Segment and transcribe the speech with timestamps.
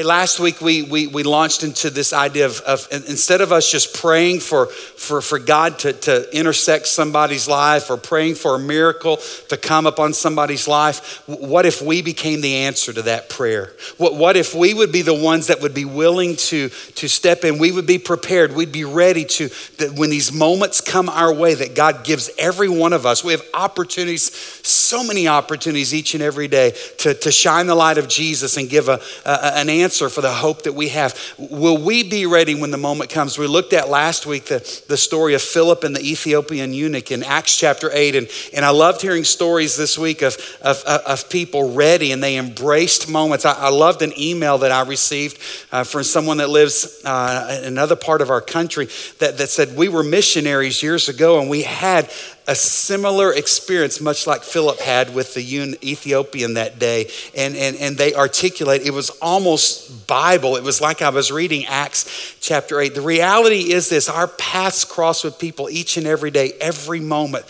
[0.00, 3.70] Hey, last week we, we, we launched into this idea of, of instead of us
[3.70, 8.58] just praying for, for, for God to, to intersect somebody's life or praying for a
[8.58, 9.18] miracle
[9.50, 13.74] to come upon somebody's life, what if we became the answer to that prayer?
[13.98, 17.44] What, what if we would be the ones that would be willing to, to step
[17.44, 17.58] in?
[17.58, 18.54] We would be prepared.
[18.54, 22.70] We'd be ready to, that when these moments come our way, that God gives every
[22.70, 24.34] one of us, we have opportunities,
[24.66, 28.66] so many opportunities each and every day to, to shine the light of Jesus and
[28.66, 31.18] give a, a an answer for the hope that we have.
[31.38, 33.38] Will we be ready when the moment comes?
[33.38, 37.22] We looked at last week the, the story of Philip and the Ethiopian eunuch in
[37.22, 38.14] Acts chapter 8.
[38.14, 42.36] And, and I loved hearing stories this week of, of, of people ready and they
[42.36, 43.44] embraced moments.
[43.44, 45.38] I, I loved an email that I received
[45.72, 48.88] uh, from someone that lives uh, in another part of our country
[49.18, 52.10] that, that said, We were missionaries years ago and we had
[52.50, 57.08] a similar experience, much like Philip had with the Ethiopian that day.
[57.36, 60.56] And, and, and they articulate, it was almost Bible.
[60.56, 62.96] It was like I was reading Acts chapter 8.
[62.96, 67.44] The reality is this our paths cross with people each and every day, every moment.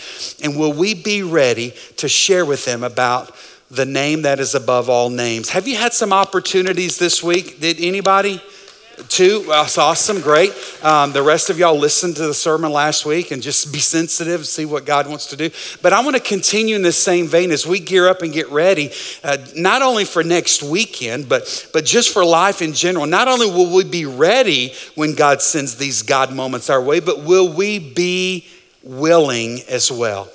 [0.45, 3.35] And will we be ready to share with them about
[3.71, 5.49] the name that is above all names?
[5.49, 7.59] Have you had some opportunities this week?
[7.59, 8.43] Did anybody?
[9.09, 10.53] Two, that's awesome, great.
[10.83, 14.41] Um, the rest of y'all listened to the sermon last week and just be sensitive,
[14.41, 15.51] and see what God wants to do.
[15.83, 18.51] But I want to continue in this same vein as we gear up and get
[18.51, 18.91] ready,
[19.25, 23.07] uh, not only for next weekend, but, but just for life in general.
[23.07, 27.25] Not only will we be ready when God sends these God moments our way, but
[27.25, 28.47] will we be
[28.83, 30.29] willing as well?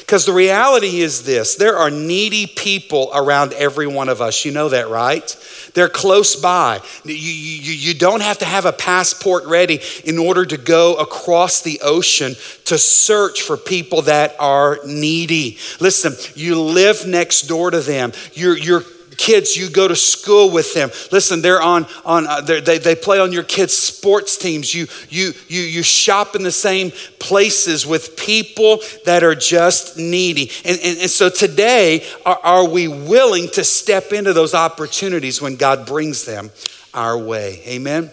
[0.00, 4.44] Because the reality is this there are needy people around every one of us.
[4.44, 5.36] You know that, right?
[5.74, 6.80] They're close by.
[7.04, 11.62] You, you, you don't have to have a passport ready in order to go across
[11.62, 15.58] the ocean to search for people that are needy.
[15.80, 18.12] Listen, you live next door to them.
[18.32, 18.84] You're, you're
[19.18, 20.90] kids you go to school with them.
[21.12, 24.74] Listen they're on on uh, they're, they, they play on your kids sports teams.
[24.74, 30.50] You you you you shop in the same places with people that are just needy.
[30.64, 35.56] And, and, and so today are, are we willing to step into those opportunities when
[35.56, 36.50] god brings them
[36.94, 37.60] our way?
[37.66, 38.10] Amen?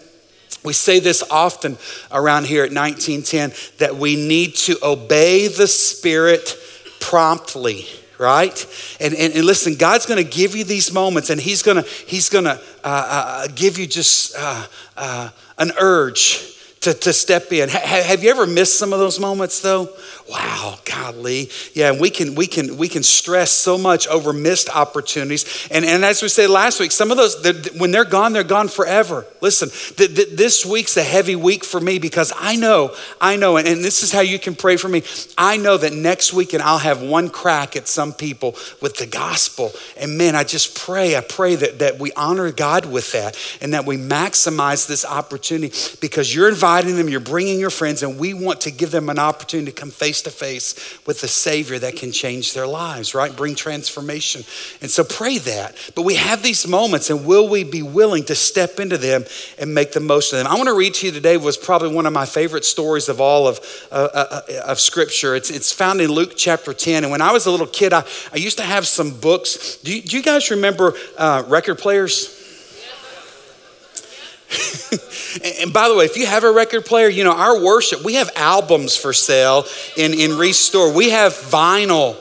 [0.64, 1.78] We say this often
[2.10, 6.56] around here at 1910 that we need to obey the Spirit
[6.98, 7.86] promptly
[8.18, 11.82] right and, and, and listen god's going to give you these moments and he's going
[11.82, 14.66] to he's going to uh, uh, give you just uh,
[14.96, 15.28] uh
[15.58, 16.56] an urge
[16.86, 17.68] to, to step in.
[17.68, 19.88] have you ever missed some of those moments though?
[20.28, 21.50] Wow, golly.
[21.72, 25.68] Yeah, and we can we can we can stress so much over missed opportunities.
[25.70, 27.36] And, and as we said last week, some of those
[27.78, 29.24] when they're gone, they're gone forever.
[29.40, 33.68] Listen, th- this week's a heavy week for me because I know, I know, and,
[33.68, 35.04] and this is how you can pray for me.
[35.38, 39.06] I know that next week and I'll have one crack at some people with the
[39.06, 39.70] gospel.
[39.96, 43.74] And man, I just pray, I pray that, that we honor God with that and
[43.74, 48.34] that we maximize this opportunity because you're inviting them, you're bringing your friends, and we
[48.34, 51.96] want to give them an opportunity to come face to face with the Savior that
[51.96, 53.34] can change their lives, right?
[53.34, 54.42] Bring transformation.
[54.80, 55.76] And so pray that.
[55.94, 59.24] But we have these moments, and will we be willing to step into them
[59.58, 60.46] and make the most of them?
[60.46, 63.20] I want to read to you today was probably one of my favorite stories of
[63.20, 63.60] all of,
[63.90, 65.34] uh, uh, uh, of Scripture.
[65.34, 67.04] It's, it's found in Luke chapter 10.
[67.04, 69.76] And when I was a little kid, I, I used to have some books.
[69.78, 72.35] Do you, do you guys remember uh, record players?
[75.60, 78.14] and by the way, if you have a record player, you know, our worship, we
[78.14, 79.64] have albums for sale
[79.96, 80.92] in, in Restore.
[80.92, 82.16] We have vinyl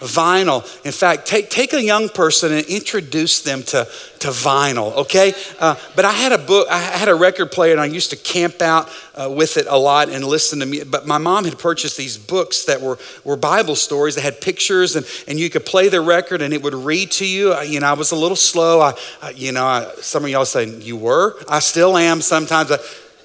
[0.00, 0.62] vinyl.
[0.84, 3.86] In fact, take, take a young person and introduce them to,
[4.20, 5.34] to vinyl, okay?
[5.58, 8.16] Uh, but I had a book, I had a record player and I used to
[8.16, 10.84] camp out uh, with it a lot and listen to me.
[10.84, 14.96] But my mom had purchased these books that were, were Bible stories that had pictures
[14.96, 17.52] and, and you could play the record and it would read to you.
[17.52, 18.80] I, you know, I was a little slow.
[18.80, 21.36] I, I you know, I, some of y'all say, you were?
[21.48, 22.70] I still am sometimes.
[22.70, 22.78] I,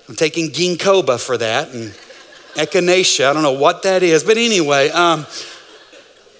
[0.10, 1.92] I'm taking ginkgo for that and
[2.56, 3.30] echinacea.
[3.30, 4.24] I don't know what that is.
[4.24, 5.26] But anyway, um,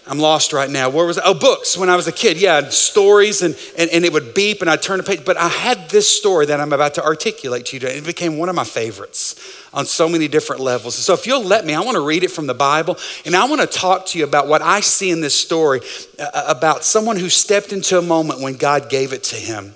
[0.06, 0.90] I'm lost right now.
[0.90, 1.24] Where was it?
[1.26, 2.38] Oh, books when I was a kid.
[2.38, 5.24] Yeah, stories, and, and, and it would beep, and I'd turn a page.
[5.24, 7.98] But I had this story that I'm about to articulate to you today.
[7.98, 9.40] It became one of my favorites
[9.74, 10.96] on so many different levels.
[10.96, 13.46] So if you'll let me, I want to read it from the Bible, and I
[13.46, 15.80] want to talk to you about what I see in this story
[16.20, 19.74] uh, uh, about someone who stepped into a moment when God gave it to him,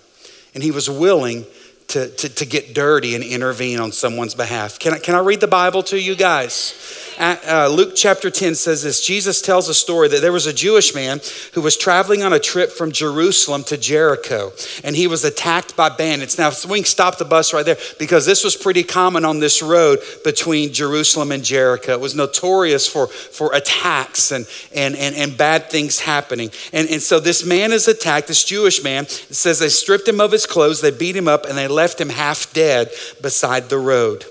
[0.54, 1.46] and he was willing
[1.88, 4.78] to, to, to get dirty and intervene on someone's behalf.
[4.78, 7.07] Can I, can I read the Bible to you guys?
[7.20, 10.94] Uh, Luke chapter 10 says this Jesus tells a story that there was a Jewish
[10.94, 11.20] man
[11.54, 14.52] who was traveling on a trip from Jerusalem to Jericho,
[14.84, 16.38] and he was attacked by bandits.
[16.38, 20.00] Now, can stop the bus right there because this was pretty common on this road
[20.24, 21.94] between Jerusalem and Jericho.
[21.94, 26.52] It was notorious for, for attacks and, and, and, and bad things happening.
[26.72, 29.06] And, and so this man is attacked, this Jewish man.
[29.06, 32.00] It says they stripped him of his clothes, they beat him up, and they left
[32.00, 32.92] him half dead
[33.22, 34.26] beside the road.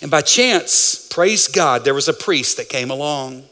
[0.00, 3.44] And by chance, praise God, there was a priest that came along.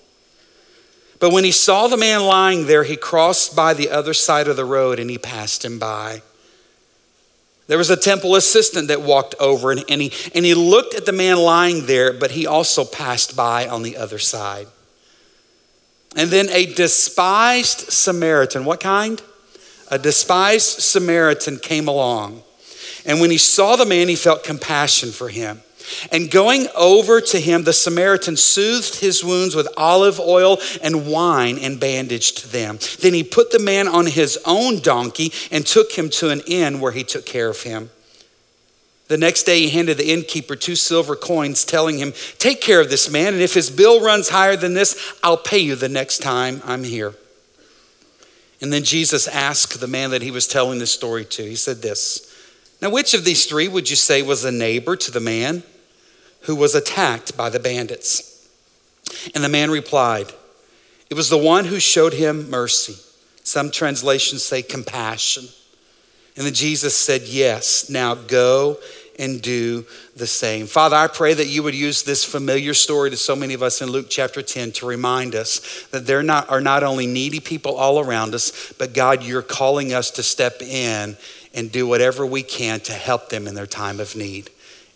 [1.18, 4.56] But when he saw the man lying there, he crossed by the other side of
[4.56, 6.22] the road and he passed him by.
[7.68, 11.04] There was a temple assistant that walked over and, and, he, and he looked at
[11.04, 14.68] the man lying there, but he also passed by on the other side.
[16.14, 19.20] And then a despised Samaritan, what kind?
[19.90, 22.42] A despised Samaritan came along.
[23.04, 25.60] And when he saw the man, he felt compassion for him.
[26.10, 31.58] And going over to him, the Samaritan soothed his wounds with olive oil and wine
[31.58, 32.78] and bandaged them.
[33.00, 36.80] Then he put the man on his own donkey and took him to an inn
[36.80, 37.90] where he took care of him.
[39.08, 42.90] The next day, he handed the innkeeper two silver coins, telling him, Take care of
[42.90, 46.18] this man, and if his bill runs higher than this, I'll pay you the next
[46.18, 47.14] time I'm here.
[48.60, 51.82] And then Jesus asked the man that he was telling this story to, He said,
[51.82, 52.32] This.
[52.82, 55.62] Now, which of these three would you say was a neighbor to the man?
[56.46, 58.48] Who was attacked by the bandits.
[59.34, 60.32] And the man replied,
[61.10, 62.96] It was the one who showed him mercy.
[63.42, 65.44] Some translations say compassion.
[66.36, 68.78] And then Jesus said, Yes, now go
[69.18, 70.66] and do the same.
[70.66, 73.80] Father, I pray that you would use this familiar story to so many of us
[73.80, 77.76] in Luke chapter 10 to remind us that there not, are not only needy people
[77.76, 81.16] all around us, but God, you're calling us to step in
[81.54, 84.50] and do whatever we can to help them in their time of need.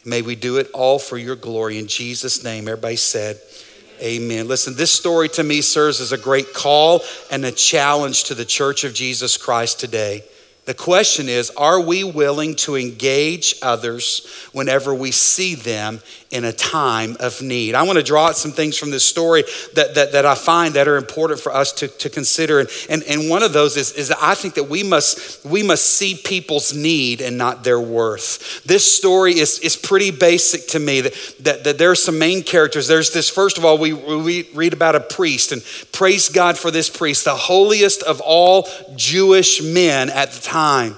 [0.05, 1.79] May we do it all for your glory.
[1.79, 3.41] In Jesus' name, everybody said,
[4.01, 4.49] Amen.
[4.49, 8.47] Listen, this story to me serves as a great call and a challenge to the
[8.47, 10.25] church of Jesus Christ today.
[10.71, 15.99] The question is Are we willing to engage others whenever we see them
[16.31, 17.75] in a time of need?
[17.75, 19.43] I want to draw out some things from this story
[19.75, 22.61] that, that, that I find that are important for us to, to consider.
[22.61, 25.65] And, and, and one of those is, is that I think that we must, we
[25.65, 28.63] must see people's need and not their worth.
[28.63, 32.45] This story is, is pretty basic to me that, that, that there are some main
[32.45, 32.87] characters.
[32.87, 36.71] There's this, first of all, we, we read about a priest, and praise God for
[36.71, 40.95] this priest, the holiest of all Jewish men at the time time.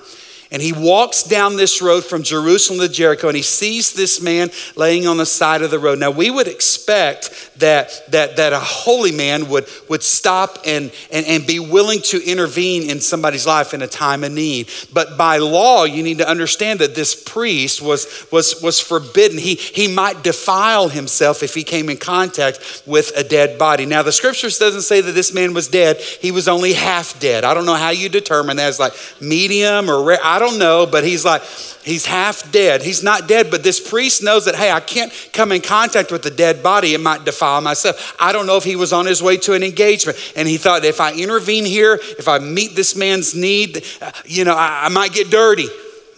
[0.52, 4.50] And he walks down this road from Jerusalem to Jericho and he sees this man
[4.76, 5.98] laying on the side of the road.
[5.98, 11.24] Now, we would expect that, that, that a holy man would, would stop and, and,
[11.24, 14.68] and be willing to intervene in somebody's life in a time of need.
[14.92, 19.38] But by law, you need to understand that this priest was, was, was forbidden.
[19.38, 23.86] He, he might defile himself if he came in contact with a dead body.
[23.86, 25.98] Now, the scriptures doesn't say that this man was dead.
[25.98, 27.44] He was only half dead.
[27.44, 28.68] I don't know how you determine that.
[28.68, 30.18] It's like medium or rare.
[30.22, 31.42] I don't know, but he's like,
[31.82, 32.82] he's half dead.
[32.82, 36.22] He's not dead, but this priest knows that, hey, I can't come in contact with
[36.22, 36.92] the dead body.
[36.92, 38.14] It might defile myself.
[38.20, 40.18] I don't know if he was on his way to an engagement.
[40.36, 43.84] And he thought, if I intervene here, if I meet this man's need,
[44.26, 45.68] you know, I, I might get dirty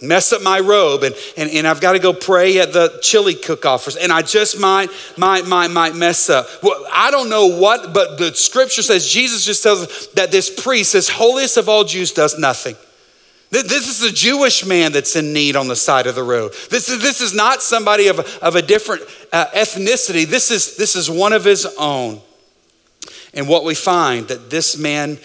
[0.01, 3.33] mess up my robe and, and, and I've got to go pray at the chili
[3.33, 6.47] cook-off and I just might, might, might, might mess up.
[6.61, 10.49] Well, I don't know what, but the scripture says, Jesus just tells us that this
[10.49, 12.75] priest, this holiest of all Jews, does nothing.
[13.51, 16.53] This is a Jewish man that's in need on the side of the road.
[16.69, 20.25] This is, this is not somebody of, of a different uh, ethnicity.
[20.25, 22.21] This is, this is one of his own.
[23.33, 25.19] And what we find that this man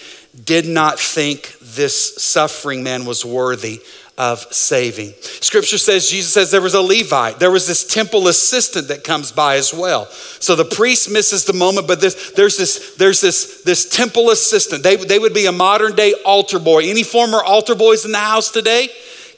[0.44, 3.80] did not think this suffering man was worthy
[4.18, 5.12] of saving.
[5.20, 7.38] Scripture says, Jesus says there was a Levite.
[7.38, 10.06] There was this temple assistant that comes by as well.
[10.06, 14.82] So the priest misses the moment, but this, there's this, there's this, this temple assistant.
[14.82, 16.84] They, they would be a modern day altar boy.
[16.84, 18.88] Any former altar boys in the house today?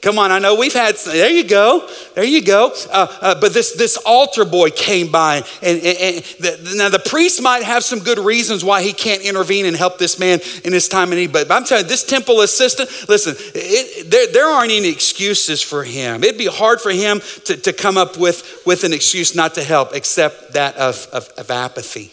[0.03, 2.73] Come on, I know we've had, there you go, there you go.
[2.91, 6.99] Uh, uh, but this, this altar boy came by, and, and, and the, now the
[6.99, 10.73] priest might have some good reasons why he can't intervene and help this man in
[10.73, 11.31] his time of need.
[11.31, 15.85] But I'm telling you, this temple assistant, listen, it, there, there aren't any excuses for
[15.85, 16.21] him.
[16.21, 19.63] It'd be hard for him to, to come up with, with an excuse not to
[19.63, 22.11] help, except that of, of, of apathy.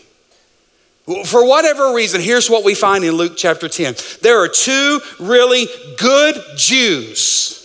[1.25, 3.97] For whatever reason, here's what we find in Luke chapter 10.
[4.23, 5.67] There are two really
[5.99, 7.60] good Jews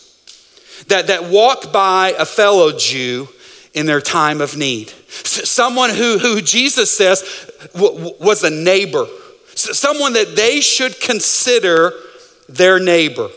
[0.88, 3.27] that, that walk by a fellow Jew
[3.74, 4.89] in their time of need.
[5.10, 7.24] Someone who, who Jesus says
[7.74, 9.06] was a neighbor,
[9.56, 11.92] someone that they should consider
[12.48, 13.30] their neighbor.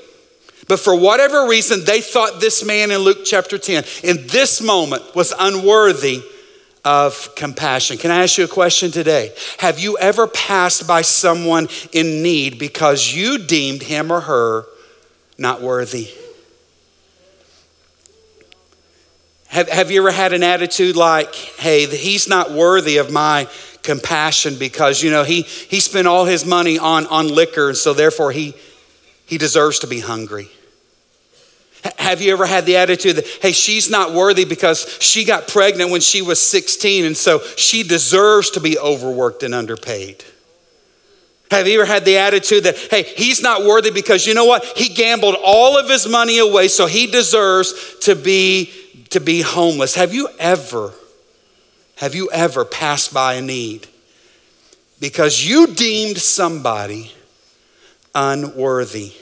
[0.68, 5.14] But for whatever reason, they thought this man in Luke chapter 10, in this moment,
[5.14, 6.22] was unworthy
[6.84, 7.96] of compassion.
[7.96, 9.32] Can I ask you a question today?
[9.58, 14.66] Have you ever passed by someone in need because you deemed him or her
[15.38, 16.10] not worthy?
[19.48, 23.48] Have, have you ever had an attitude like, hey, he's not worthy of my
[23.82, 27.94] compassion because, you know, he, he spent all his money on, on liquor, and so
[27.94, 28.54] therefore he,
[29.26, 30.48] he deserves to be hungry?
[31.96, 35.90] Have you ever had the attitude that, hey, she's not worthy because she got pregnant
[35.90, 40.24] when she was 16, and so she deserves to be overworked and underpaid?
[41.50, 44.64] Have you ever had the attitude that, hey, he's not worthy because you know what?
[44.76, 48.70] He gambled all of his money away, so he deserves to be,
[49.10, 49.94] to be homeless.
[49.94, 50.92] Have you ever,
[51.96, 53.86] have you ever passed by a need
[55.00, 57.12] because you deemed somebody
[58.14, 59.12] unworthy?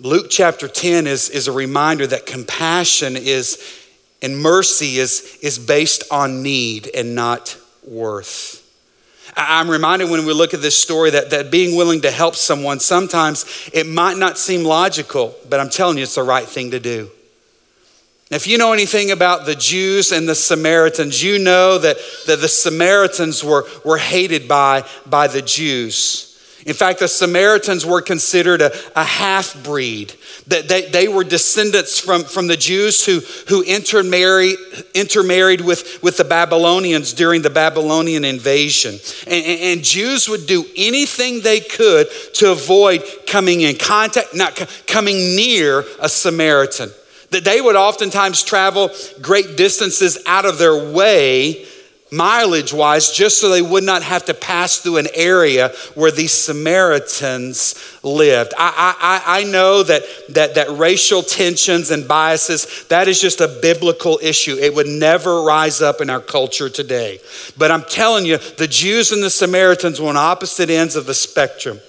[0.00, 3.78] Luke chapter 10 is, is a reminder that compassion is
[4.22, 8.64] and mercy is, is based on need and not worth.
[9.36, 12.80] I'm reminded when we look at this story that, that being willing to help someone,
[12.80, 16.80] sometimes it might not seem logical, but I'm telling you, it's the right thing to
[16.80, 17.10] do.
[18.30, 22.48] If you know anything about the Jews and the Samaritans, you know that, that the
[22.48, 26.28] Samaritans were, were hated by, by the Jews.
[26.66, 30.12] In fact, the Samaritans were considered a, a half breed.
[30.48, 34.56] That they, they were descendants from, from the Jews who, who intermarried,
[34.92, 38.98] intermarried with, with the Babylonians during the Babylonian invasion.
[39.26, 44.54] And, and, Jews would do anything they could to avoid coming in contact, not
[44.86, 46.90] coming near a Samaritan.
[47.30, 51.66] That they would oftentimes travel great distances out of their way
[52.10, 56.32] mileage wise, just so they would not have to pass through an area where these
[56.32, 58.54] Samaritans lived.
[58.56, 63.58] I, I, I know that, that, that racial tensions and biases, that is just a
[63.60, 64.56] biblical issue.
[64.56, 67.20] It would never rise up in our culture today.
[67.56, 71.14] But I'm telling you, the Jews and the Samaritans were on opposite ends of the
[71.14, 71.80] spectrum.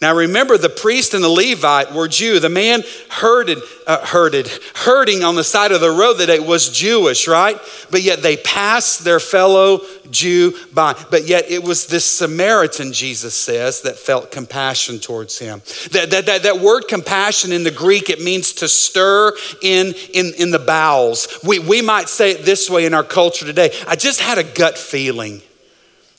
[0.00, 2.40] Now remember, the priest and the Levite were Jew.
[2.40, 6.70] The man herded, uh, herded, herding on the side of the road that it was
[6.70, 7.58] Jewish, right?
[7.90, 10.94] But yet they passed their fellow Jew by.
[11.10, 15.60] But yet it was this Samaritan, Jesus says, that felt compassion towards him.
[15.92, 20.32] That, that, that, that word compassion in the Greek, it means to stir in, in,
[20.38, 21.28] in the bowels.
[21.44, 23.70] We, we might say it this way in our culture today.
[23.86, 25.42] I just had a gut feeling.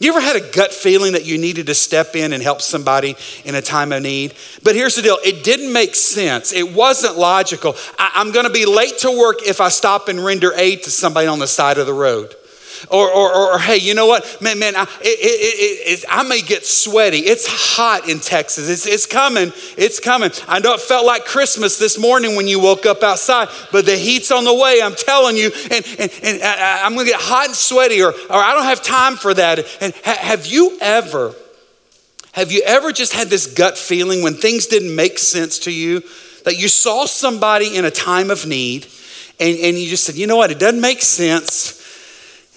[0.01, 3.15] You ever had a gut feeling that you needed to step in and help somebody
[3.45, 4.33] in a time of need?
[4.63, 6.51] But here's the deal it didn't make sense.
[6.51, 7.75] It wasn't logical.
[7.99, 10.89] I, am going to be late to work if I stop and render aid to
[10.89, 12.33] somebody on the side of the road.
[12.89, 14.41] Or, or, or, or, hey, you know what?
[14.41, 17.19] Man, man, I, it, it, it, I may get sweaty.
[17.19, 18.69] It's hot in Texas.
[18.69, 19.51] It's, it's coming.
[19.77, 20.31] It's coming.
[20.47, 23.95] I know it felt like Christmas this morning when you woke up outside, but the
[23.95, 25.51] heat's on the way, I'm telling you.
[25.71, 28.65] And, and, and I, am going to get hot and sweaty, or, or I don't
[28.65, 29.59] have time for that.
[29.79, 31.35] And ha, have you ever,
[32.33, 36.01] have you ever just had this gut feeling when things didn't make sense to you?
[36.45, 38.87] That you saw somebody in a time of need
[39.41, 41.80] and, and you just said, you know what, it doesn't make sense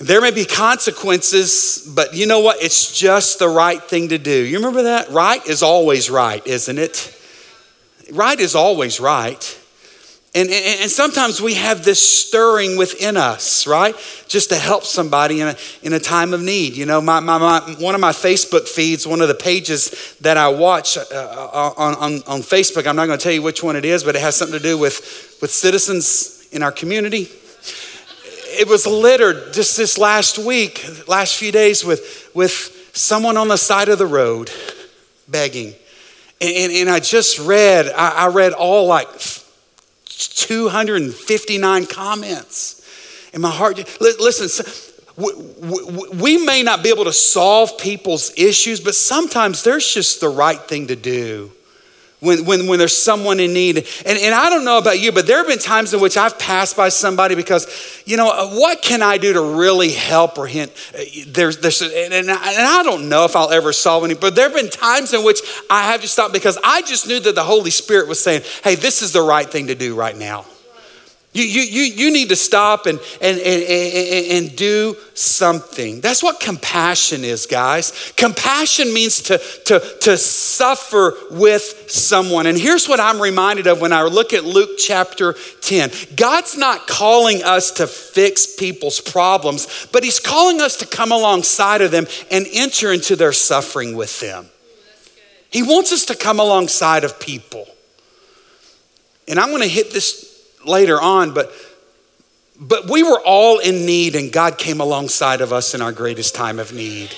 [0.05, 2.63] there may be consequences, but you know what?
[2.63, 4.31] It's just the right thing to do.
[4.31, 5.09] You remember that?
[5.09, 7.19] Right is always right, isn't it?
[8.13, 9.61] Right is always right.
[10.35, 13.95] And, and, and, sometimes we have this stirring within us, right?
[14.27, 16.77] Just to help somebody in a, in a time of need.
[16.77, 20.37] You know, my, my, my one of my Facebook feeds, one of the pages that
[20.37, 23.63] I watch uh, uh on, on, on Facebook, I'm not going to tell you which
[23.63, 27.31] one it is, but it has something to do with, with citizens in our community
[28.55, 33.57] it was littered just this last week, last few days, with, with someone on the
[33.57, 34.51] side of the road
[35.29, 35.75] begging.
[36.41, 39.09] And, and, and I just read, I, I read all like
[40.07, 42.81] 259 comments.
[43.33, 44.65] And my heart, listen,
[45.17, 50.61] we may not be able to solve people's issues, but sometimes there's just the right
[50.61, 51.51] thing to do
[52.25, 53.77] when, when, when there's someone in need.
[53.77, 56.39] And, and I don't know about you, but there have been times in which I've
[56.39, 60.73] passed by somebody because, you know, what can I do to really help or hint?
[60.95, 64.49] Uh, there's, there's and, and I don't know if I'll ever solve any, but there
[64.49, 65.41] have been times in which
[65.71, 68.75] I have to stop because I just knew that the Holy Spirit was saying, hey,
[68.75, 70.47] this is the right thing to do right now.
[71.35, 76.01] You, you, you, you need to stop and, and, and, and, and do something.
[76.01, 78.13] That's what compassion is, guys.
[78.17, 82.47] Compassion means to, to, to suffer with someone.
[82.47, 86.87] And here's what I'm reminded of when I look at Luke chapter 10 God's not
[86.87, 92.07] calling us to fix people's problems, but He's calling us to come alongside of them
[92.31, 94.47] and enter into their suffering with them.
[95.51, 97.67] He wants us to come alongside of people.
[99.27, 100.24] And I'm going to hit this
[100.67, 101.53] later on, but
[102.57, 106.37] But we were all in need, and God came alongside of us in our greatest
[106.37, 107.11] time of need.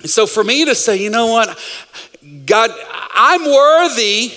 [0.00, 1.58] And so for me to say, you know what,
[2.46, 2.70] God,
[3.12, 4.32] I'm worthy,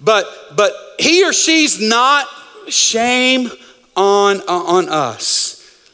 [0.00, 0.24] but
[0.56, 2.26] but he or she's not
[2.68, 3.50] shame
[3.94, 5.51] on, on us.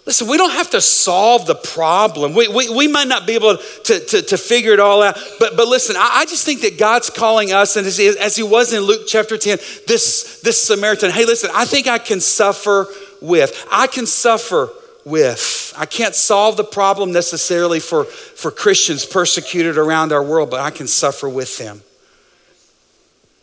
[0.08, 2.32] Listen, we don't have to solve the problem.
[2.32, 5.18] We, we, we might not be able to, to, to figure it all out.
[5.38, 8.42] But, but listen, I, I just think that God's calling us, and as, as he
[8.42, 12.86] was in Luke chapter 10, this, this Samaritan, hey, listen, I think I can suffer
[13.20, 13.68] with.
[13.70, 14.70] I can suffer
[15.04, 15.74] with.
[15.76, 20.70] I can't solve the problem necessarily for, for Christians persecuted around our world, but I
[20.70, 21.82] can suffer with them.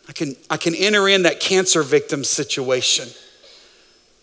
[0.10, 3.10] I can, I can enter in that cancer victim situation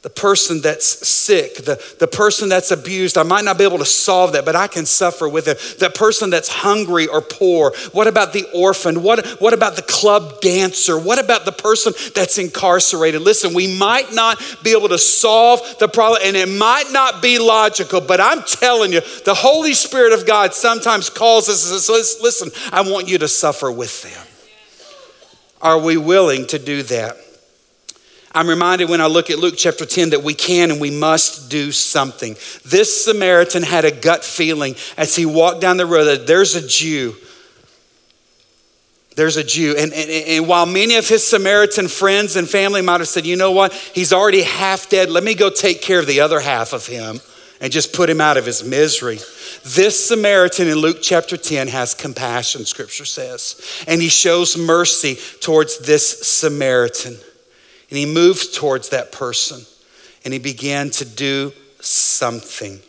[0.03, 3.17] the person that's sick, the, the person that's abused.
[3.17, 5.79] I might not be able to solve that, but I can suffer with it.
[5.79, 7.73] That person that's hungry or poor.
[7.93, 9.05] What about the orphan?
[9.05, 10.99] What, what about the club dancer?
[10.99, 13.23] What about the person that's incarcerated?
[13.23, 17.39] Listen, we might not be able to solve the problem, and it might not be
[17.39, 22.19] logical, but I'm telling you, the Holy Spirit of God sometimes calls us and says,
[22.21, 24.27] Listen, I want you to suffer with them.
[25.61, 27.22] Are we willing to do that?
[28.35, 31.51] I'm reminded when I look at Luke chapter 10 that we can and we must
[31.51, 32.35] do something.
[32.65, 36.67] This Samaritan had a gut feeling as he walked down the road that there's a
[36.67, 37.15] Jew.
[39.17, 39.75] There's a Jew.
[39.77, 43.37] And, and, and while many of his Samaritan friends and family might have said, you
[43.37, 46.73] know what, he's already half dead, let me go take care of the other half
[46.73, 47.21] of him
[47.61, 49.19] and just put him out of his misery.
[49.63, 55.79] This Samaritan in Luke chapter 10 has compassion, scripture says, and he shows mercy towards
[55.79, 57.19] this Samaritan.
[57.93, 59.67] And he moved towards that person
[60.25, 62.81] and he began to do something.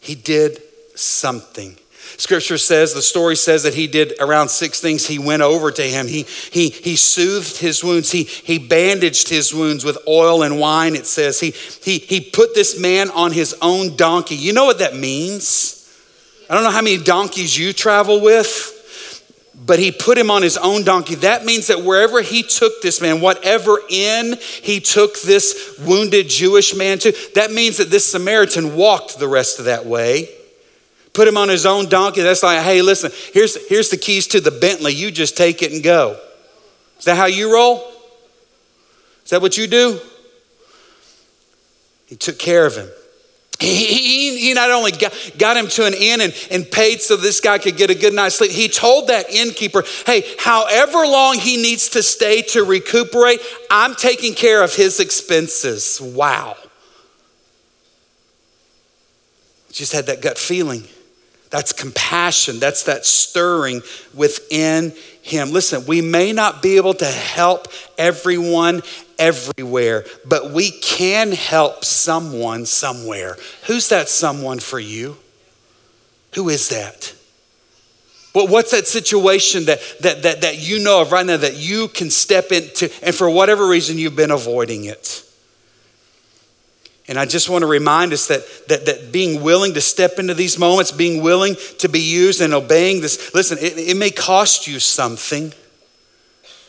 [0.00, 0.60] He did
[0.94, 1.78] something.
[2.18, 5.06] Scripture says, the story says that he did around six things.
[5.06, 6.06] He went over to him.
[6.06, 8.12] He, he, he soothed his wounds.
[8.12, 11.40] He, he bandaged his wounds with oil and wine, it says.
[11.40, 14.34] He, he, he put this man on his own donkey.
[14.34, 15.90] You know what that means?
[16.50, 18.77] I don't know how many donkeys you travel with
[19.66, 21.16] but he put him on his own donkey.
[21.16, 26.74] That means that wherever he took this man, whatever inn he took this wounded Jewish
[26.74, 30.28] man to, that means that this Samaritan walked the rest of that way.
[31.12, 32.22] Put him on his own donkey.
[32.22, 34.92] That's like, hey, listen, here's, here's the keys to the Bentley.
[34.92, 36.18] You just take it and go.
[36.98, 37.84] Is that how you roll?
[39.24, 40.00] Is that what you do?
[42.06, 42.88] He took care of him.
[43.60, 47.40] He, he, not only got, got him to an inn and, and paid so this
[47.40, 51.56] guy could get a good night's sleep, he told that innkeeper, hey, however long he
[51.56, 56.00] needs to stay to recuperate, I'm taking care of his expenses.
[56.00, 56.56] Wow.
[59.72, 60.84] Just had that gut feeling.
[61.50, 62.58] That's compassion.
[62.58, 63.82] That's that stirring
[64.14, 65.50] within him.
[65.50, 68.82] Listen, we may not be able to help everyone
[69.18, 73.36] everywhere, but we can help someone somewhere.
[73.66, 75.16] Who's that someone for you?
[76.34, 77.14] Who is that?
[78.34, 81.88] Well, what's that situation that, that, that, that you know of right now that you
[81.88, 85.24] can step into, and for whatever reason you've been avoiding it?
[87.08, 90.34] And I just want to remind us that, that, that being willing to step into
[90.34, 94.66] these moments, being willing to be used and obeying this, listen, it, it may cost
[94.66, 95.52] you something.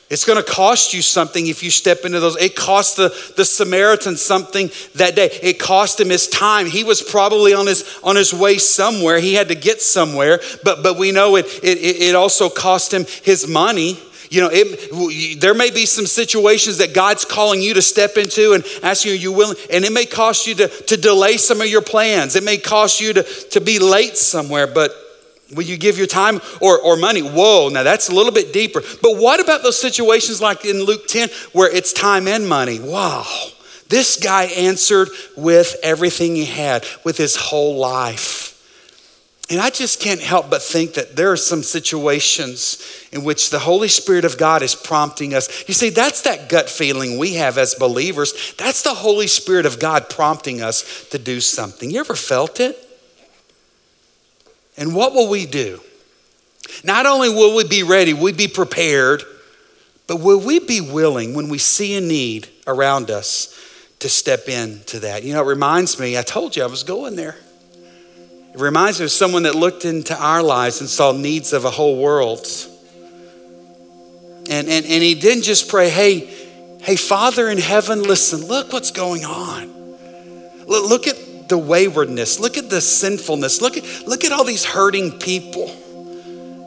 [0.10, 2.36] It's going to cost you something if you step into those.
[2.38, 5.30] It cost the, the Samaritan something that day.
[5.44, 6.66] It cost him his time.
[6.66, 9.20] He was probably on his, on his way somewhere.
[9.20, 13.06] He had to get somewhere, but, but we know it, it, it also cost him
[13.24, 14.00] his money.
[14.30, 18.54] You know, it, there may be some situations that God's calling you to step into
[18.54, 21.68] and asking you, you willing, and it may cost you to, to delay some of
[21.68, 22.36] your plans.
[22.36, 24.92] It may cost you to, to be late somewhere, but
[25.56, 27.22] will you give your time or, or money?
[27.22, 28.82] Whoa, now that's a little bit deeper.
[29.02, 32.80] But what about those situations like in Luke 10 where it's time and money?
[32.80, 33.26] Wow.
[33.88, 38.49] This guy answered with everything he had, with his whole life.
[39.52, 43.58] And I just can't help but think that there are some situations in which the
[43.58, 45.68] Holy Spirit of God is prompting us.
[45.68, 48.54] You see, that's that gut feeling we have as believers.
[48.58, 51.90] That's the Holy Spirit of God prompting us to do something.
[51.90, 52.78] You ever felt it?
[54.78, 55.82] And what will we do?
[56.84, 59.24] Not only will we be ready, we'd be prepared,
[60.06, 63.56] but will we be willing when we see a need around us
[63.98, 65.24] to step into that?
[65.24, 67.36] You know, it reminds me, I told you I was going there.
[68.54, 71.70] It reminds me of someone that looked into our lives and saw needs of a
[71.70, 72.48] whole world.
[74.50, 76.22] And, and, and he didn't just pray, hey,
[76.82, 79.68] hey, Father in heaven, listen, look what's going on.
[80.66, 82.40] Look, look at the waywardness.
[82.40, 83.62] Look at the sinfulness.
[83.62, 85.68] Look at, look at all these hurting people.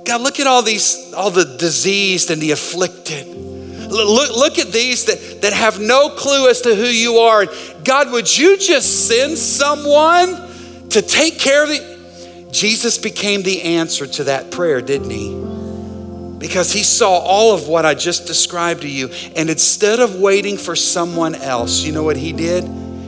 [0.05, 3.27] God, look at all these, all the diseased and the afflicted.
[3.27, 7.47] Look, look at these that, that have no clue as to who you are.
[7.85, 10.52] God, would you just send someone
[10.93, 12.53] to take care of it?
[12.53, 16.39] Jesus became the answer to that prayer, didn't he?
[16.39, 19.11] Because he saw all of what I just described to you.
[19.37, 22.65] And instead of waiting for someone else, you know what he did?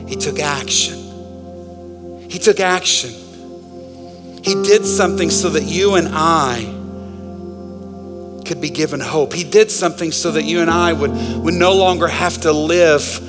[0.07, 2.29] He took action.
[2.29, 3.11] He took action.
[4.43, 6.63] He did something so that you and I
[8.45, 9.33] could be given hope.
[9.33, 13.19] He did something so that you and I would, would no longer have to live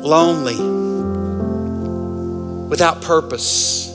[0.00, 0.56] lonely,
[2.74, 3.86] without purpose.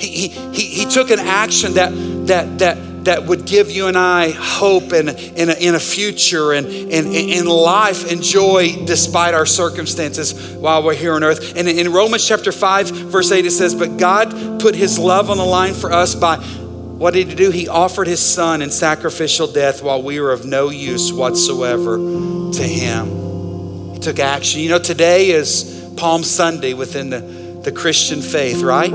[0.00, 1.90] He, he, he, took an action that,
[2.28, 6.52] that, that, that would give you and I hope and in a, in a future
[6.52, 11.54] and in life and joy despite our circumstances while we're here on earth.
[11.54, 15.36] And in Romans chapter 5, verse 8, it says, But God put his love on
[15.36, 17.50] the line for us by what did he do?
[17.50, 22.62] He offered his son in sacrificial death while we were of no use whatsoever to
[22.62, 23.92] him.
[23.92, 24.62] He took action.
[24.62, 27.20] You know, today is Palm Sunday within the,
[27.62, 28.90] the Christian faith, right?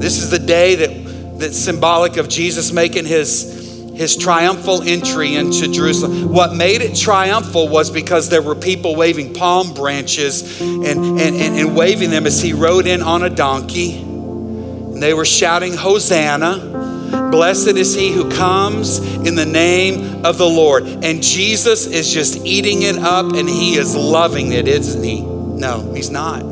[0.00, 3.58] This is the day that, that's symbolic of Jesus making his
[4.00, 6.32] his triumphal entry into Jerusalem.
[6.32, 11.38] What made it triumphal was because there were people waving palm branches and, and, and,
[11.58, 13.98] and waving them as he rode in on a donkey.
[14.00, 17.28] And they were shouting, Hosanna.
[17.30, 20.84] Blessed is he who comes in the name of the Lord.
[20.86, 25.20] And Jesus is just eating it up and he is loving it, isn't he?
[25.20, 26.49] No, he's not.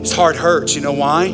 [0.00, 0.74] His heart hurts.
[0.74, 1.28] You know why?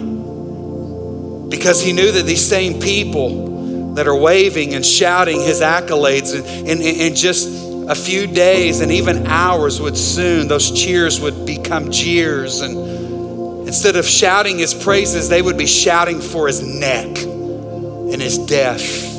[1.48, 6.82] Because he knew that these same people that are waving and shouting his accolades and,
[6.82, 12.60] and just a few days and even hours would soon, those cheers would become jeers
[12.60, 12.96] and
[13.66, 19.12] Instead of shouting his praises, they would be shouting for his neck and his death.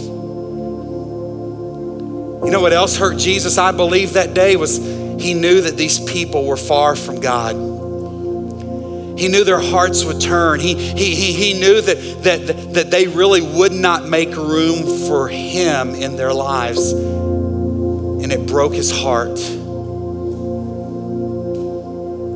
[2.46, 6.00] You know what else hurt Jesus, I believe, that day was he knew that these
[6.00, 7.58] people were far from God.
[9.18, 10.60] He knew their hearts would turn.
[10.60, 15.28] He, he, he, he knew that, that, that they really would not make room for
[15.28, 16.92] him in their lives.
[16.92, 19.40] And it broke his heart.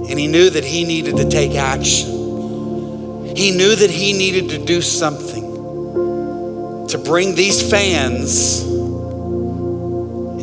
[0.09, 2.09] And he knew that he needed to take action.
[3.35, 5.41] He knew that he needed to do something
[6.87, 8.63] to bring these fans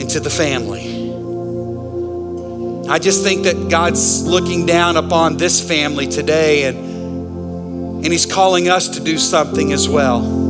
[0.00, 0.97] into the family.
[2.90, 6.78] I just think that God's looking down upon this family today and,
[8.02, 10.47] and He's calling us to do something as well.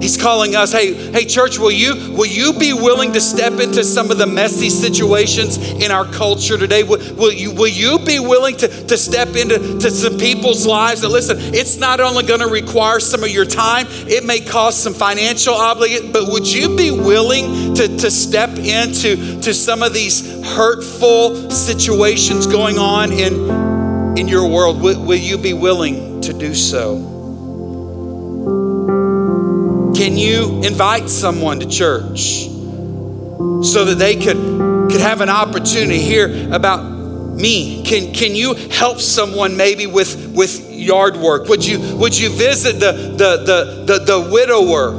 [0.00, 3.82] He's calling us, hey, hey, church, will you will you be willing to step into
[3.84, 6.82] some of the messy situations in our culture today?
[6.82, 11.02] Will, will you will you be willing to, to step into to some people's lives?
[11.02, 14.82] And listen, it's not only going to require some of your time, it may cost
[14.82, 19.92] some financial obligation, but would you be willing to, to step into to some of
[19.92, 24.80] these hurtful situations going on in in your world?
[24.80, 27.17] Will, will you be willing to do so?
[29.98, 32.44] Can you invite someone to church
[33.66, 34.36] so that they could,
[34.92, 37.82] could have an opportunity to hear about me?
[37.82, 41.48] Can, can you help someone maybe with, with yard work?
[41.48, 44.90] Would you, would you visit the, the, the, the, the widower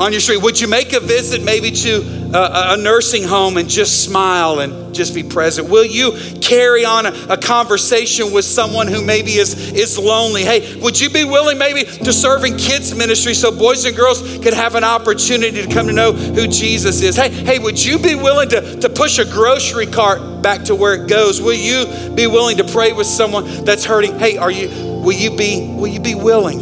[0.00, 0.40] on your street?
[0.40, 4.94] Would you make a visit maybe to a, a, nursing home and just smile and
[4.94, 5.68] just be present?
[5.68, 10.42] Will you carry on a, a, conversation with someone who maybe is, is lonely?
[10.42, 14.20] Hey, would you be willing maybe to serve in kids' ministry so boys and girls
[14.38, 17.16] could have an opportunity to come to know who Jesus is?
[17.16, 20.94] Hey, hey, would you be willing to, to push a grocery cart back to where
[20.94, 21.40] it goes?
[21.40, 24.18] Will you be willing to pray with someone that's hurting?
[24.18, 26.58] Hey, are you will you be will you be willing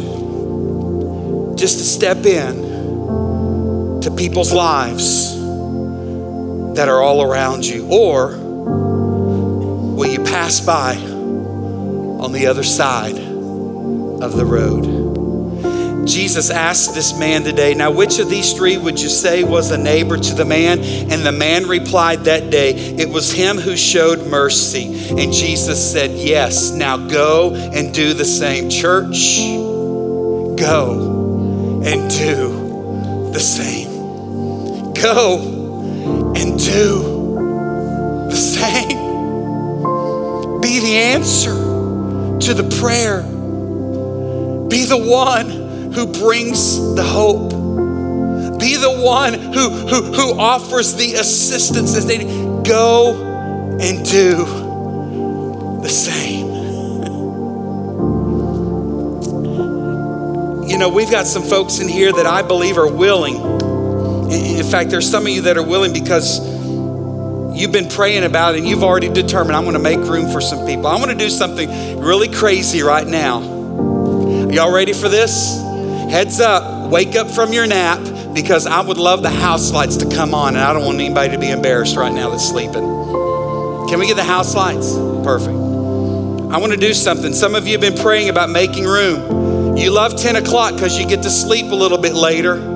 [1.55, 5.42] just to step in to people's lives?
[6.75, 7.87] That are all around you?
[7.89, 8.37] Or
[9.95, 15.03] will you pass by on the other side of the road?
[16.05, 19.77] Jesus asked this man today, Now, which of these three would you say was a
[19.77, 20.79] neighbor to the man?
[20.79, 25.09] And the man replied that day, It was him who showed mercy.
[25.11, 28.69] And Jesus said, Yes, now go and do the same.
[28.69, 29.37] Church,
[30.57, 34.93] go and do the same.
[34.93, 35.62] Go
[36.35, 37.35] and do
[38.29, 39.01] the same.
[40.61, 41.53] Be the answer
[42.39, 43.21] to the prayer.
[44.69, 45.49] Be the one
[45.93, 47.51] who brings the hope.
[48.59, 52.23] Be the one who, who, who offers the assistance as they
[52.63, 54.45] go and do
[55.81, 56.53] the same.
[60.73, 63.62] you know, we've got some folks in here that I believe are willing.
[64.33, 66.39] In fact, there's some of you that are willing because
[67.55, 70.41] you've been praying about it and you've already determined I'm going to make room for
[70.41, 70.87] some people.
[70.87, 73.41] I want to do something really crazy right now.
[73.41, 75.57] Are y'all ready for this?
[76.09, 77.99] Heads up, wake up from your nap
[78.33, 81.31] because I would love the house lights to come on and I don't want anybody
[81.31, 82.83] to be embarrassed right now that's sleeping.
[83.89, 84.93] Can we get the house lights?
[85.23, 85.55] Perfect.
[85.55, 87.33] I want to do something.
[87.33, 89.77] Some of you have been praying about making room.
[89.77, 92.72] You love 10 o'clock because you get to sleep a little bit later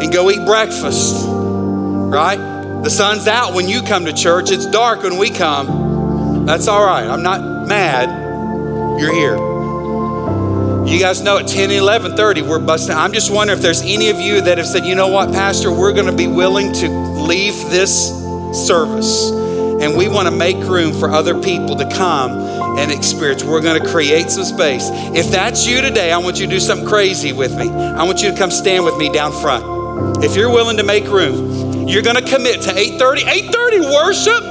[0.00, 2.38] and go eat breakfast, right?
[2.82, 6.46] The sun's out when you come to church, it's dark when we come.
[6.46, 7.06] That's all right.
[7.06, 8.08] I'm not mad.
[8.98, 9.36] You're here.
[10.86, 12.96] You guys know at 10, 11, 30, we're busting.
[12.96, 15.70] I'm just wondering if there's any of you that have said, you know what, Pastor,
[15.70, 18.08] we're going to be willing to leave this
[18.66, 22.32] service and we want to make room for other people to come
[22.78, 23.44] and experience.
[23.44, 24.88] We're going to create some space.
[25.14, 27.70] If that's you today, I want you to do something crazy with me.
[27.70, 29.79] I want you to come stand with me down front.
[30.22, 33.22] If you're willing to make room, you're going to commit to 8:30.
[33.22, 34.42] 8:30 worship?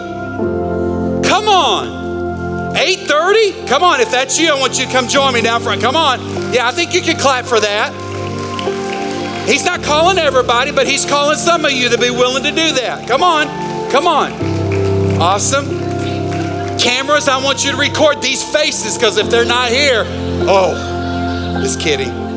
[1.25, 2.73] Come on.
[2.75, 3.67] 8:30?
[3.67, 5.81] Come on, if that's you, I want you to come join me down front.
[5.81, 6.19] Come on.
[6.53, 7.93] Yeah, I think you can clap for that.
[9.47, 12.73] He's not calling everybody, but he's calling some of you to be willing to do
[12.73, 13.07] that.
[13.07, 13.47] Come on.
[13.89, 14.31] Come on.
[15.19, 15.65] Awesome.
[16.77, 20.05] Cameras, I want you to record these faces because if they're not here,
[20.47, 22.28] oh, just kidding.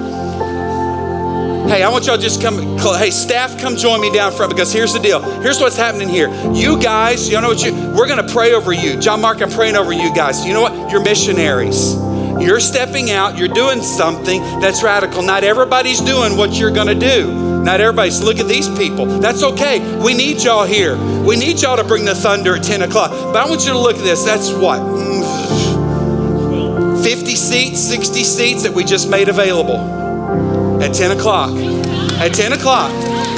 [1.68, 2.76] Hey, I want y'all just come.
[2.78, 5.22] Hey, staff, come join me down front because here's the deal.
[5.40, 6.28] Here's what's happening here.
[6.52, 7.72] You guys, you know what you?
[7.72, 8.98] We're gonna pray over you.
[8.98, 10.44] John Mark, I'm praying over you guys.
[10.44, 10.90] You know what?
[10.90, 11.94] You're missionaries.
[12.40, 13.38] You're stepping out.
[13.38, 15.22] You're doing something that's radical.
[15.22, 17.62] Not everybody's doing what you're gonna do.
[17.62, 18.20] Not everybody's.
[18.20, 19.06] Look at these people.
[19.06, 19.78] That's okay.
[20.02, 20.96] We need y'all here.
[21.22, 23.12] We need y'all to bring the thunder at 10 o'clock.
[23.12, 24.24] But I want you to look at this.
[24.24, 24.80] That's what?
[24.80, 25.22] Mm.
[27.04, 30.01] 50 seats, 60 seats that we just made available
[30.82, 31.50] at 10 o'clock.
[32.20, 32.90] At 10 o'clock.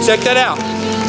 [0.05, 0.59] Check that out.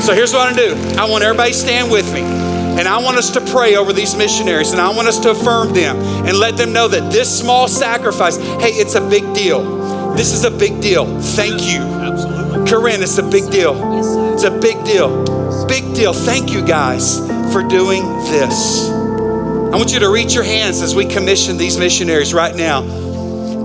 [0.04, 2.22] So here's what I want to do I want everybody to stand with me.
[2.22, 5.74] And I want us to pray over these missionaries and I want us to affirm
[5.74, 10.14] them and let them know that this small sacrifice, hey, it's a big deal.
[10.14, 11.06] This is a big deal.
[11.22, 11.80] Thank you.
[11.80, 12.70] Absolutely.
[12.70, 14.34] Corinne, it's a big deal.
[14.34, 15.24] It's a big deal.
[15.68, 16.12] Big deal.
[16.12, 17.20] Thank you guys
[17.54, 18.90] for doing this.
[18.90, 23.05] I want you to reach your hands as we commission these missionaries right now.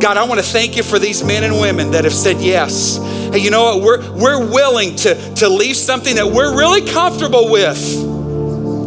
[0.00, 2.96] God, I want to thank you for these men and women that have said yes.
[2.96, 3.82] Hey, you know what?
[3.82, 7.78] We're, we're willing to, to leave something that we're really comfortable with.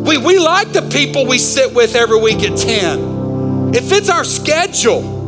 [0.08, 3.76] We, we like the people we sit with every week at 10.
[3.76, 5.22] It fits our schedule.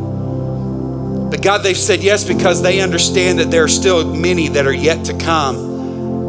[1.30, 4.74] But God, they've said yes because they understand that there are still many that are
[4.74, 5.75] yet to come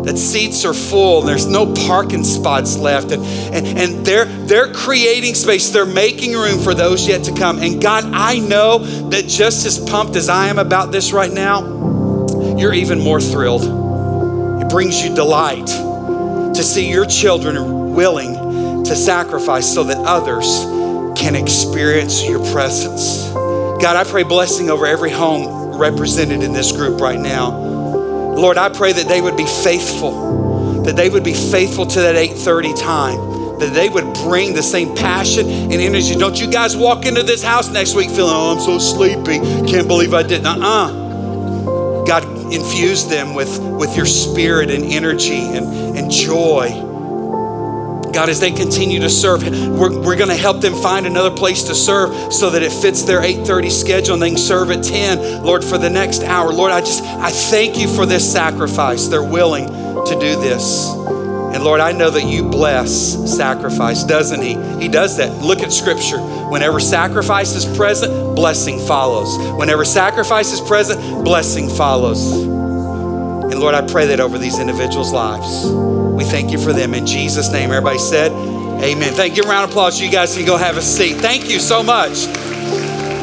[0.08, 3.12] that seats are full and there's no parking spots left.
[3.12, 5.70] And, and, and they're they're creating space.
[5.70, 7.60] They're making room for those yet to come.
[7.60, 11.78] And god i know that just as pumped as i am about this right now
[12.58, 13.64] you're even more thrilled.
[14.62, 20.48] It brings you delight to see your children willing to sacrifice so that others
[21.20, 23.32] can experience your presence.
[23.80, 27.77] God i pray blessing over every home represented in this group right now
[28.38, 32.16] Lord, I pray that they would be faithful, that they would be faithful to that
[32.16, 36.16] 8:30 time, that they would bring the same passion and energy.
[36.16, 39.88] Don't you guys walk into this house next week feeling, oh, I'm so sleepy, can't
[39.88, 40.46] believe I didn't.
[40.46, 42.06] Uh-uh.
[42.06, 42.24] God,
[42.54, 46.87] infuse them with, with your spirit and energy and, and joy.
[48.18, 51.66] God, as they continue to serve, we're, we're going to help them find another place
[51.66, 55.44] to serve so that it fits their 8:30 schedule and they can serve at 10,
[55.44, 56.52] Lord, for the next hour.
[56.52, 59.08] Lord, I just I thank you for this sacrifice.
[59.08, 60.92] They're willing to do this.
[60.92, 62.92] And Lord, I know that you bless
[63.38, 64.56] sacrifice, doesn't He?
[64.82, 65.44] He does that.
[65.44, 66.18] Look at Scripture.
[66.18, 69.38] Whenever sacrifice is present, blessing follows.
[69.60, 72.32] Whenever sacrifice is present, blessing follows.
[72.32, 75.97] And Lord, I pray that over these individuals' lives.
[76.18, 77.70] We thank you for them in Jesus' name.
[77.70, 79.14] Everybody said, Amen.
[79.14, 79.44] Thank you.
[79.44, 80.02] Round of applause.
[80.02, 81.18] You guys can go have a seat.
[81.18, 82.26] Thank you so much.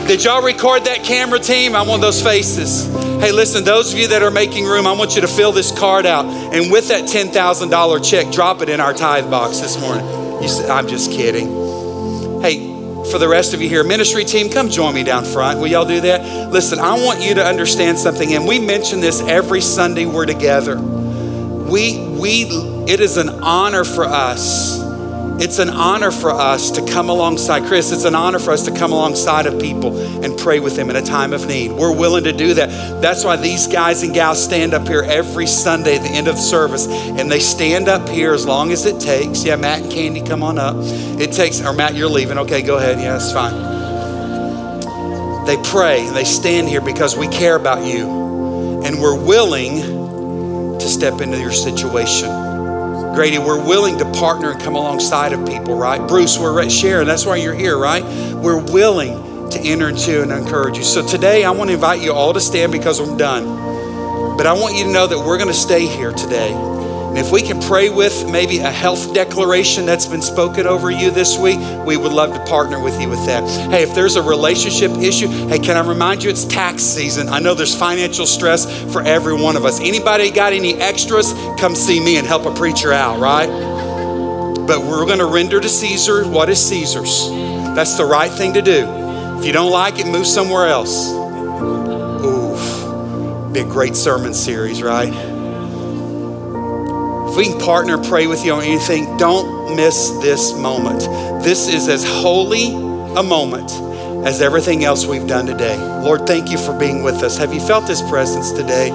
[0.07, 1.75] Did y'all record that camera team?
[1.75, 2.87] I want those faces.
[3.21, 5.77] Hey, listen, those of you that are making room, I want you to fill this
[5.77, 6.27] card out.
[6.27, 10.05] And with that $10,000 check, drop it in our tithe box this morning.
[10.43, 11.47] You said, I'm just kidding.
[12.43, 12.59] Hey,
[13.11, 15.59] for the rest of you here, ministry team, come join me down front.
[15.59, 16.51] Will y'all do that?
[16.53, 20.79] Listen, I want you to understand something, and we mention this every Sunday we're together.
[20.79, 22.45] We, we,
[22.89, 24.83] it is an honor for us.
[25.41, 27.91] It's an honor for us to come alongside Chris.
[27.93, 30.97] It's an honor for us to come alongside of people and pray with them in
[30.97, 31.73] a time of need.
[31.73, 33.03] We're willing to do that.
[33.03, 36.37] That's why these guys and gals stand up here every Sunday at the end of
[36.37, 39.45] the service, and they stand up here as long as it takes.
[39.45, 40.77] Yeah, Matt and Candy, come on up.
[41.21, 42.39] It takes, or Matt, you're leaving.
[42.39, 42.99] Okay, go ahead.
[43.01, 43.75] Yeah, that's fine.
[45.47, 48.23] They pray and they stand here because we care about you.
[48.85, 49.81] and we're willing
[50.79, 52.44] to step into your situation.
[53.15, 56.07] Grady, we're willing to partner and come alongside of people, right?
[56.09, 57.07] Bruce, we're sharing.
[57.07, 58.03] That's why you're here, right?
[58.35, 60.83] We're willing to enter into and encourage you.
[60.83, 64.37] So today, I want to invite you all to stand because I'm done.
[64.37, 66.53] But I want you to know that we're going to stay here today.
[67.15, 71.13] And if we can pray with maybe a health declaration that's been spoken over you
[71.13, 73.49] this week, we would love to partner with you with that.
[73.71, 77.29] Hey, if there's a relationship issue, hey, can I remind you it's tax season?
[77.29, 79.79] I know there's financial stress for every one of us.
[79.79, 81.33] Anybody got any extras?
[81.65, 83.47] Come see me and help a preacher out, right?
[84.67, 87.31] But we're going to render to Caesar what is Caesar's.
[87.75, 88.85] That's the right thing to do.
[89.39, 91.11] If you don't like it, move somewhere else.
[92.23, 92.55] Ooh,
[93.51, 95.09] be a great sermon series, right?
[97.31, 101.01] If we can partner, pray with you on anything, don't miss this moment.
[101.43, 102.75] This is as holy
[103.17, 103.71] a moment
[104.27, 105.79] as everything else we've done today.
[106.03, 107.39] Lord, thank you for being with us.
[107.39, 108.91] Have you felt His presence today?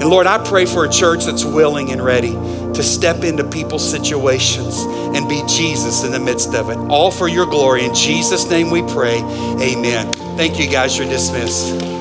[0.00, 3.88] And Lord, I pray for a church that's willing and ready to step into people's
[3.88, 4.78] situations
[5.16, 6.76] and be Jesus in the midst of it.
[6.76, 7.84] All for your glory.
[7.84, 9.18] In Jesus' name we pray.
[9.60, 10.12] Amen.
[10.36, 10.96] Thank you, guys.
[10.96, 11.97] You're dismissed.